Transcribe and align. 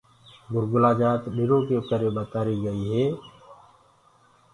گُرگلآ 0.51 0.91
جآت 0.99 1.23
ڏِرو 1.35 1.57
ڪي 1.67 1.77
ڪري 1.89 2.09
ٻتآريٚ 2.15 2.61
گئيٚ 2.63 2.85
هي۔ 2.91 3.05